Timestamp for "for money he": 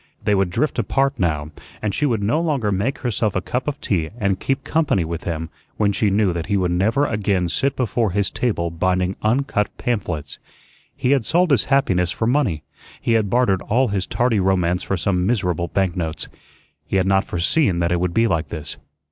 12.09-13.11